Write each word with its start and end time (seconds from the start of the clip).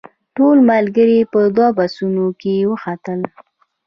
ټول 0.35 0.57
ملګري 0.71 1.19
په 1.31 1.39
دوو 1.55 1.75
بسونو 1.77 2.25
کې 2.41 2.55
وختل. 2.71 3.21